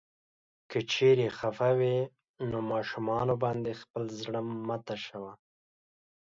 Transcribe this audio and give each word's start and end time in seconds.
که 0.69 0.79
چيرې 0.93 1.27
خفه 1.37 1.69
وې 1.79 1.97
نو 2.49 2.57
ماشومانو 2.71 3.33
باندې 3.43 3.71
خپل 3.81 4.03
زړه 4.21 4.39
مه 4.67 4.77
تشوه. 4.87 5.33